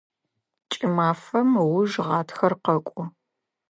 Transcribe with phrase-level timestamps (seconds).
[0.71, 3.03] Кӏымафэм ыуж гъатхэр къэкӏо.